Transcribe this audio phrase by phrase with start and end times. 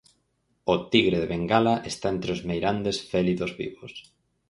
[0.73, 3.93] O tigre de Bengala está entre os meirandes félidos vivos.